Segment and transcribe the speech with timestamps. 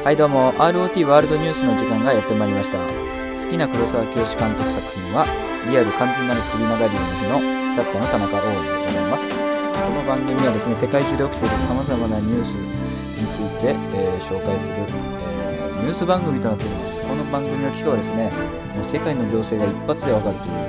[0.00, 0.48] はいどうも。
[0.56, 2.80] ROT ワールドニュースの時間がやってまいりました。
[2.80, 5.28] 好きな黒沢清監督作品は
[5.68, 7.36] リアル完全なる首長流の日の
[7.76, 9.28] キャスターの田中王でございます。
[9.28, 17.04] この番組はですね世界中で起きている様々なニュースについて、えー紹介する、えーニュース番組となっております。
[17.04, 18.32] この番組の機会はですね
[18.72, 20.64] もう世界の情勢が一発でわかるという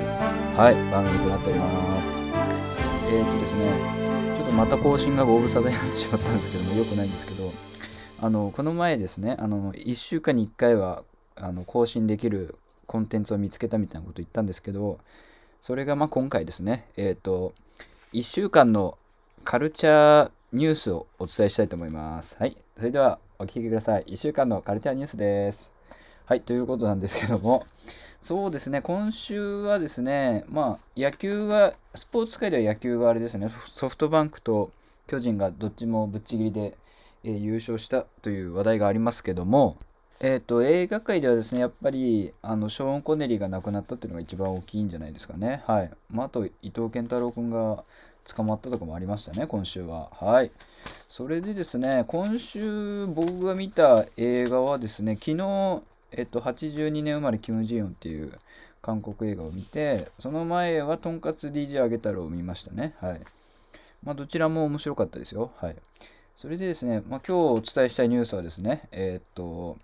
[0.60, 2.20] はい番組となっております。
[3.16, 3.64] えーとですね
[4.36, 7.48] ちょっとまた更新がご無沙汰になってしまったんですけども良くないんですけど
[8.22, 11.04] あのこの前ですねあの1週間に1回は
[11.36, 12.56] あの更新できる
[12.86, 14.98] コンテンツを見つけたみたいなこと言ったんですけど
[15.60, 17.52] それがま今回ですねえっ、と
[18.12, 18.96] 1週間の
[19.44, 22.36] カルチャーニュースをお伝えしたいと思います。
[22.38, 22.56] はい。
[22.76, 24.04] それではお聞きください。
[24.04, 25.72] 1週間のカルチャーニュースです。
[26.26, 26.42] はい。
[26.42, 27.66] ということなんですけども
[28.20, 34.70] そうですね、今週はですね、まあ、野球が、スポーツ界では野球があれですね、ソフトバンクと
[35.08, 36.76] 巨人がどっちもぶっちぎりで、
[37.24, 39.78] え優勝したという話題がありますけども、
[40.20, 45.64] えっ、と、映画界ではですね、やっぱり、あの、ショーン・コネリーが亡くなったっていうのが一番大きいんじゃないですかね。
[45.66, 45.90] はい。
[46.10, 47.82] まあ、あと、伊藤健太郎君が
[48.24, 50.10] 捕まったとかもありましたね、今週は。
[50.12, 50.52] はい。
[51.08, 58.32] それでですね、今週僕が見た映画はですね、昨日、えっと、82年生まれキム・ジヨンっていう
[58.80, 62.94] 韓国映画を見て、その前はとんかつ DJ アゲ太郎を見ましたね。
[63.00, 63.20] はい。
[64.04, 65.50] まあ、どちらも面白かったですよ。
[65.56, 65.76] はい。
[66.34, 69.78] それでですね、まあ、今日お伝えしたいニュースはですね、えっと、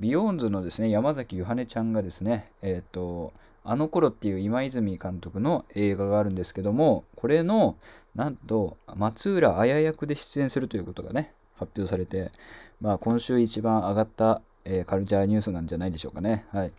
[0.00, 3.32] BEYOOOOONDS のですね、山﨑夢羽ちゃんがですね、えっと、
[3.64, 7.76] あの頃っていう今泉監督の映画があるんですけども、これの、
[8.14, 12.32] なんと、松浦亜弥役で出演するということがね、発表されて、
[12.80, 16.44] まあ、今週一番上がった、えーカルチャーニュースなんじゃないでしょうかね。
[16.52, 16.72] はい。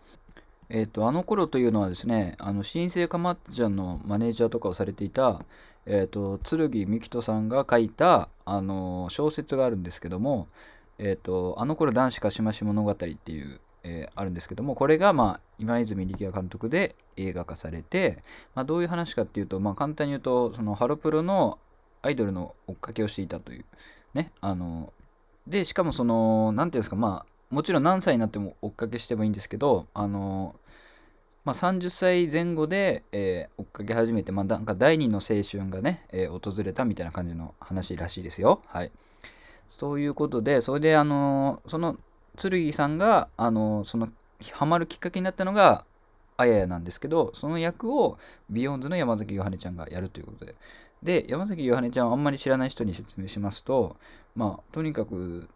[0.68, 5.42] えっ、と、あの頃というのはですね、あの、新生かまっちゃんのマネージャーとかをされていた、
[5.86, 10.48] えっ、と、剣美希人さんが書いた、あの、小説があるんですけども、
[10.98, 18.22] えっ、と、あの頃男子かしまし物語っていう、えーあるんですけども、これが、まあ、今泉力也監督で映画化されて、
[18.54, 21.58] まあ、どういう話かっていうと、まあ、簡単に言うと、その、ハロプロの
[22.00, 23.64] アイドルの追っかけをしていたという、
[24.14, 24.92] ね、あの、
[25.46, 30.56] で、しかもその、なんていうんですか、まあ、もちろん何歳になっても追っかけしてもいいんですけど、あの、
[31.44, 38.62] まあ、30歳前後で、えー追っかけ始めて、まあ、なんか第二の青春がね、えー訪れたみたいな感じの話らしいですよ。
[38.66, 38.92] はい。
[39.68, 41.98] そういうことで、それで、あのその、
[42.36, 44.08] 劔さんが、あのその、
[44.52, 45.84] ハマるきっかけになったのが、
[46.36, 48.18] あややなんですけど、その役を
[48.50, 50.54] BEYOOOOONDS の山﨑夢羽ちゃんがやるということで。
[51.02, 53.96] で、山﨑夢羽ちゃんはあんまり知らない人に説明しますと、
[54.34, 55.48] まあ、とにかく、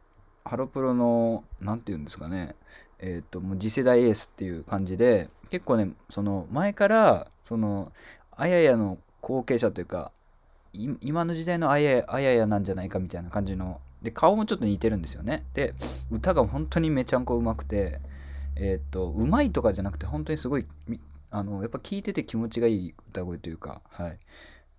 [0.45, 2.55] ハロプロの、なんていうんですかね、
[3.01, 7.93] えっ、と、もう次世代エースっていう感じで、結構ね、その、前から、その、
[8.31, 10.13] あややの後継者というか、
[10.73, 15.45] い今の時代のあややあややなんじゃないかみたいな感じの、で、顔もちょっと似てるんですよね。
[15.55, 15.75] で、
[16.11, 18.01] 歌が本当にめちゃんこうまくて、
[18.57, 20.67] えっ、と、うまいとかじゃなくて、本当にすごい、
[21.31, 24.19] あの、やっぱ聞いてて気持ちがいい歌声というか、はい。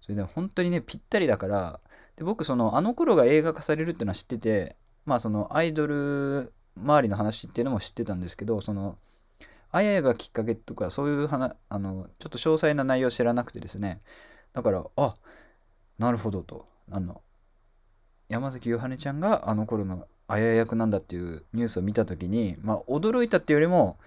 [0.02, 1.80] それで本当にね、ぴったりだから、
[2.16, 4.76] で、僕、その、あの頃が映画化されるっていうのは知ってて、
[5.06, 8.98] まあ、その、アイドル周りの話っていうのも知ってたんですけど、その、
[9.72, 14.02] あややがきっかけとか、そういう話、あの、ちょっと詳細な内容知らなくてですね、
[14.54, 15.16] だから、あ、
[16.00, 17.22] なるほどと、あの、
[18.30, 23.98] 山崎ゆはねちゃんがあの頃のあや役なんだっていうニュースを見たときに、まあ、驚いたっていうよりも、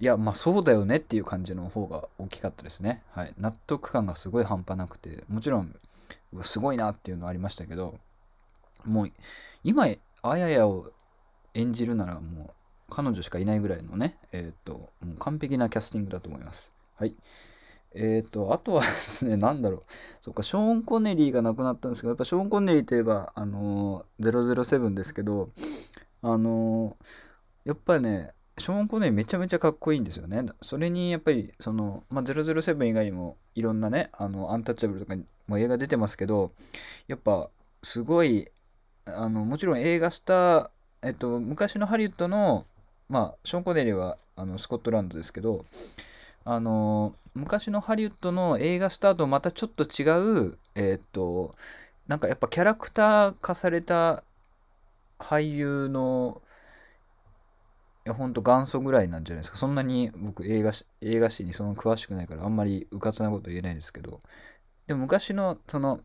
[0.00, 3.02] いや、まあそうだよねっていう感じの方が大きかったですね。
[3.10, 3.34] はい。
[3.38, 5.74] 納得感がすごい半端なくて、もちろん、
[6.42, 7.98] すごいなっていうのはありましたけど、
[8.84, 9.12] もう、
[9.64, 9.86] 今、
[10.22, 10.90] あややを
[11.54, 12.50] 演じるならもう、
[12.90, 16.72] 彼女しかいないぐらいのね、えっ、と、もう完璧なキャスティングだと思います。
[16.96, 17.14] はい。
[17.94, 19.82] えっ、と、あとはですね、なんだろう。
[20.20, 25.50] そっか、ショーン・コネリーが亡くなったんですけど、やっぱショーン・コネリーといえば、あのー、007ですけど、
[26.22, 27.34] あのー
[27.64, 30.44] やっぱりね、ショーン・コネリーめちゃめちゃかっこいいんですよね。
[30.60, 36.52] それに、やっぱり、その、まあ、007以外にも、いろんなね、あの、アンタッチャブルとかにも映画出てますけど、
[37.08, 37.48] やっぱ、
[37.82, 38.48] すごい、
[39.06, 40.70] あの、もちろん映画スター、
[41.04, 42.66] えっと、昔のハリウッドの、
[43.08, 45.64] まあ、ショーン・コネリーは、あの、スコットランドですけど、
[46.44, 50.04] あの昔のハリウッドの映画スターとまたちょっと違
[50.50, 51.54] う、えーっと、
[52.06, 54.24] なんかやっぱキャラクター化された
[55.18, 56.42] 俳優の、
[58.06, 59.56] いや、ほんと元祖ぐらいなんじゃないですか。
[59.56, 64.20] そんなに僕映画、映画史にその詳しくないからあんまりうかつなこと言えないですけど、
[64.86, 66.00] でも昔の、その、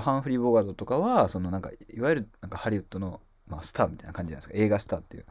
[0.00, 4.64] ハンフリー・ボガードとかは、そのなんか、いわゆるなんかハリウッドの、まあ、スターみたいな感じじゃないですか？
[4.64, 5.26] 映画スターっていう。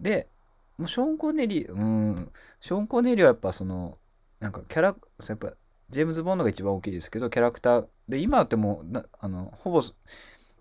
[0.00, 0.28] で、
[0.78, 3.98] もうショーン・コネリー、うん、ショーン・コネリーはやっぱその、
[4.40, 5.52] なんかキャラ、やっぱ、
[5.90, 9.82] ジェームズ・ボンドが一番大きいですけど、キャラクター、で、今ってもうな、あの、ほぼ、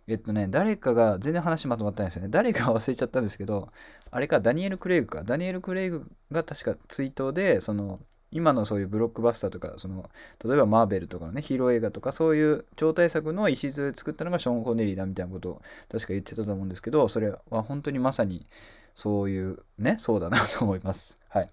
[0.07, 2.29] えっとね、誰かが、全然話まとまってないですよね。
[2.29, 3.69] 誰か忘れちゃったんですけど、
[4.09, 5.24] あれか、ダニエル・クレイグか。
[5.24, 8.00] ダニエル・クレイグが確か追悼で、その、
[8.31, 10.09] 今のそういうブロックバスターとか、その、
[10.44, 18.45] 例えばマーベルとかのね、ヒーロー映画とか、そういう超大作の礎作ったのがショーン・コネリーだみたいなことを確か言ってたと思うんですけど、それは本当にまさに
[18.94, 21.18] そういうね、そうだなと思います。
[21.29, 21.50] はい。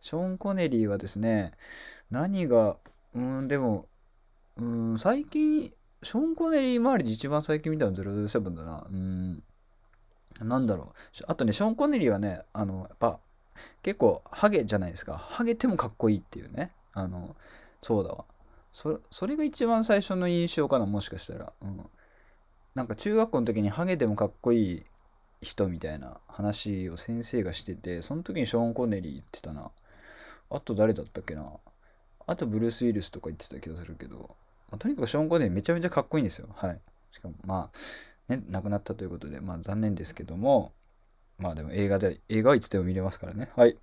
[0.00, 1.52] ショーン・コネリーはですね、
[2.10, 2.76] 何が、
[3.14, 3.86] うん、でも、
[4.56, 5.72] うん、最近、
[6.02, 8.86] ショーン・コネリー周りで一番最近見たの007だな。
[8.88, 9.42] うん。
[10.40, 11.24] なんだろう。
[11.26, 13.18] あとね、ショーン・コネリーはね、あの、やっぱ、
[13.82, 15.16] 結構、ハゲじゃないですか。
[15.16, 16.72] ハゲてもかっこいいっていうね。
[16.92, 17.36] あの、
[17.82, 18.24] そうだわ。
[18.72, 21.52] そそれが一番最初の印象かな、もしかしたら。
[21.62, 21.86] うん。
[22.74, 24.86] なんか中学校の時にハゲでもかっこいい
[25.42, 29.70] 人みたいな話を先生がしてて、その時にショーン・コネリー言ってたな。
[30.50, 31.52] あと誰だったっけな。
[32.26, 34.36] あとブルース・ウィルスとか言ってた気がするけど、
[34.70, 36.48] まあ、とにかくショーン・コネリーめちゃめちゃかっこいいんですよ。
[36.56, 36.80] はい。
[37.12, 40.72] しかもまあ、ね、亡くなったということで、まあ残念ですけども、
[41.38, 43.50] まあでも映画で、映画はいつでも見れますからね。
[43.56, 43.76] はい。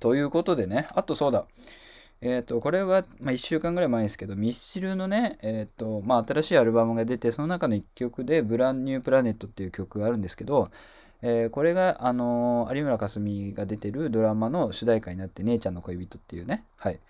[0.00, 1.46] ということでね、あとそうだ。
[2.22, 10.70] えっ、ー、と、これは、まあ、1週間ぐらい前ですけど、ミスチルのね、えっ、ー、と、まあ、新しいアルバムが出て、その中の1曲で、ブランニュープラネットっていう曲があるんですけど、
[11.22, 17.00] えー、これが、あの有村架純が出てるドラマの主題歌になって、姉ちゃんの恋人っていうね、はい。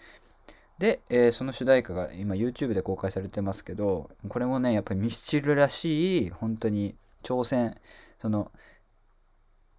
[0.78, 7.76] で、え、その主題歌が今 YouTube で公開されてますけど、これもね、やっぱりミスチルらしい、本当に挑戦、
[8.18, 8.50] その、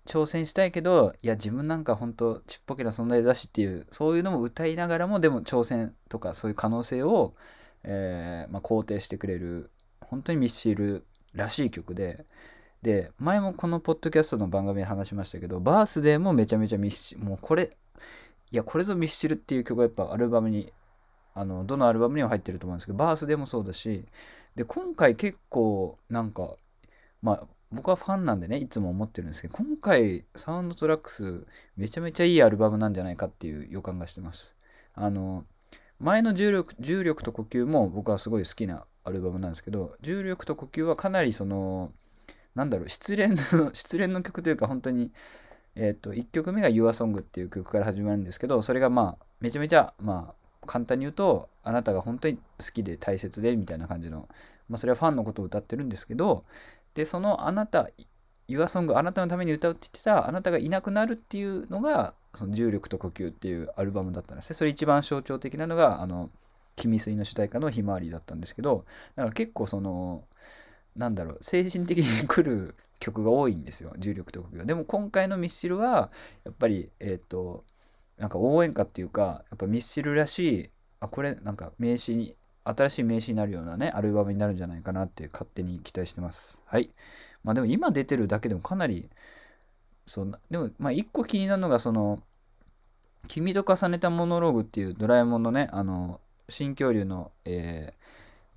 [0.08, 7.36] 挑戦したいけど、いや、自分なんか本当ちっぽけな存在だしっていう、そういうのも歌いながらも、でも挑戦とかそういう可能性を、
[7.84, 9.70] えー、まあ、肯定してくれる、
[10.02, 12.26] 本当にミスチルらしい曲で、
[12.82, 17.78] で、前もこのポッドキャストの番組で話しましたけど、バースデーもめちゃめちゃミスチル、もうこれ、
[18.52, 20.72] いや、これぞミスチルっていう曲がやっぱアルバムに
[21.38, 24.06] あのどのアルバムにも入ってると思うんですけどバースでもそうだし
[24.56, 26.56] で今回結構なんか
[27.22, 34.56] まあ僕はファンなんでねいつも思ってるんですけど今回サウンドトラックスめちゃめちゃいいアルバムなんじゃないかっていう予感がしてます。
[34.94, 35.46] あの
[36.00, 41.92] 前の重力重力と呼吸も僕はすごい好きなアルバムなんですけど重力と呼吸はかなりその
[42.56, 45.12] なんだろう失恋の 失恋の曲というか本当に
[45.76, 52.42] えっ、ー、と1曲目が YourSong っていう曲から始まるんですけどそれがまあめちゃめちゃまあ簡単に言うとあなたが本当に好
[52.74, 54.28] きで大切でみたいな感じの、
[54.70, 56.46] まあ、それはファンのことを歌ってるんですけど
[56.98, 57.90] でそのあなた
[58.50, 64.56] YourSong あなたのために歌うって言ってたあなたがいなくなるっていうのがその重力と呼吸っていうアルバムだったんですね。
[64.56, 66.30] それ一番象徴的なのがあの
[66.76, 68.86] 君水の主題歌のひまわりだったんですけど
[69.16, 70.24] だから結構その
[70.96, 76.12] なんだろう精神的に来る曲が多いんですよ重力と呼吸でも今回のミスチルは
[76.44, 77.64] やっぱりえっ、ー、と
[78.18, 82.36] なんか応援歌っていうか、やっぱミスチルらしい、あ、これなんか名詞に、
[82.70, 86.62] 新しい名詞になるようなね、アルバムになるんじゃないかなって勝手に期待してます。
[86.66, 86.90] はい。
[87.44, 89.10] まあでも今出てるだけでもかなり、
[90.06, 92.20] そんな、でもまあ一個気になるのがその、
[93.28, 97.94] 君と重ねたモノローグっていうドラえもんのね、あの、新恐竜の、え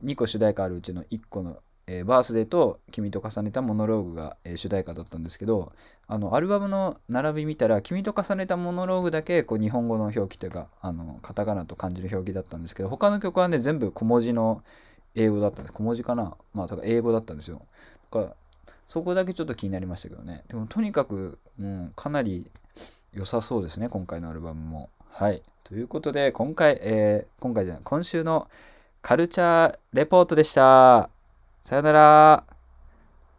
[0.05, 1.59] ー、2個主題歌あるうちの1個の
[1.93, 5.73] えー、バースデーと君と重ねたモノローグが、えー、主題歌だったんですけど、
[6.07, 14.63] あの、アルバムの並び見たら、君と重ねたモノローグだけ、こう、日本語の表記というか、あの、カタカナと漢字の表記だったんですけど、他の曲はね、全部小文字の
[15.17, 15.73] 英語だったんです。
[15.73, 16.37] 小文字かな？
[16.55, 17.61] まあ、だから英語だったんですよ。
[18.13, 18.37] だから、
[18.87, 20.45] そこだけちょっと気になりましたけどね。
[20.47, 22.53] でも、とにかく、うん、かなり
[23.13, 24.91] 良さそうですね、今回のアルバムも。
[25.09, 25.43] はい。
[25.65, 28.49] ということで、今回、えー、今回じゃない、今週の
[29.03, 31.11] カルチャーレポートでした。
[31.63, 32.45] さよなら。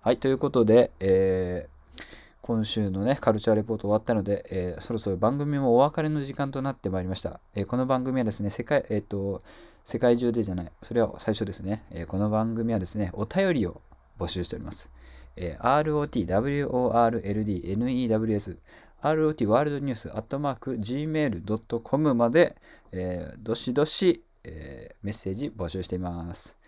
[0.01, 2.01] はい、ということで、えー、
[2.41, 7.41] 今週のね、カルチャーレポート終わったので、えー、そろそろ番組もお別れの時間となってまいりました。
[7.55, 9.41] えー、この番組はですね、世界、えっ、と、
[9.83, 13.81] 世界中でじゃない、それは最初ですね、えこの番組はですね、お便りを
[14.17, 14.91] 募集しております。
[15.35, 18.57] え ROT、WORLD、NEWS、
[19.01, 22.55] ROT ワールドニュース、アットマーク、gmail.com まで、
[22.91, 26.60] えどしどし、えメッセージ募集しています。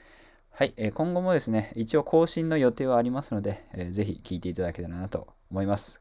[0.55, 6.00] はい、え、今後もですね、一応更新の予定はありますので、えー、ぜひ聞いていただけたらなと思います。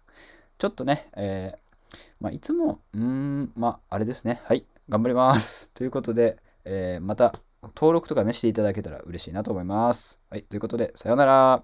[0.59, 4.43] ちょっとね、えー、まあ、いつも、うーん、まあ、あれですね。
[4.45, 5.71] はい、頑張ります。
[5.73, 7.33] ということで、えー、また
[7.75, 10.21] 登録とかね、していただけたら嬉しいなと思います。
[10.29, 11.63] はい、ということで、さようなら。